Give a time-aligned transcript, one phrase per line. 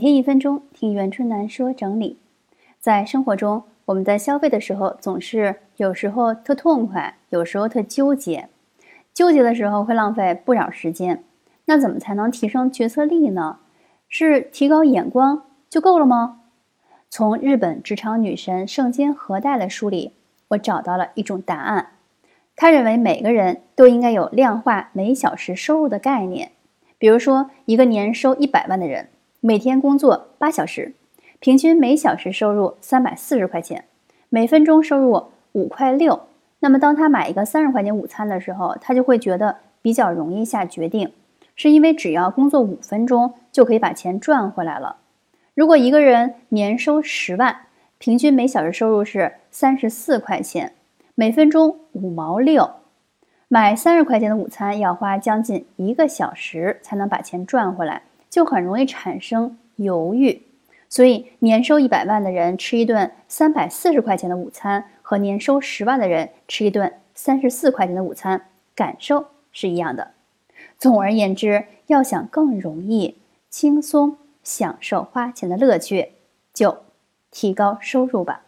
[0.00, 2.16] 每天一分钟，听袁春楠说整理。
[2.78, 8.48] 在生活中，我们在消费的时候，总是有时候特痛快，有时候特纠结。
[9.12, 11.22] 纠结的时候会浪费不少时间。
[11.66, 13.58] 那怎么才能提升决策力呢？
[14.08, 16.40] 是提高眼光就够了吗？
[17.10, 20.14] 从日本职场女神圣间和代的书里，
[20.48, 21.88] 我找到了一种答案。
[22.56, 26.52] 他认为每个人都应该有量化每小时收入的概念。
[26.96, 29.10] 比如说，一个年收一百万的人。
[29.42, 30.92] 每天工作八小时，
[31.38, 33.86] 平均每小时收入三百四十块钱，
[34.28, 36.26] 每分钟收入五块六。
[36.58, 41.10] 那么，当他买一个三十块钱午餐的时候，他就会觉得比较容易下决定，
[41.56, 44.96] 是因为只要工作五分钟就可以把钱赚回来了。
[45.54, 47.56] 如果一个人年收十万，
[47.96, 50.74] 平均每小时收入是三十四块钱，
[51.14, 52.70] 每分钟五毛六，
[53.48, 58.02] 买三十块钱的午餐要花将近一个小时才能把钱赚回来。
[58.30, 60.40] 就很容易产生犹豫，
[60.88, 70.12] 所以年收一百万的人吃一顿三百四十块钱的午餐，和年收十万的人吃一顿三十四块钱的午餐，感受是一样的。
[70.78, 73.16] 总而言之，要想更容易、
[73.50, 76.12] 轻松享受花钱的乐趣，
[76.54, 76.78] 就
[77.30, 78.44] 提高收入吧。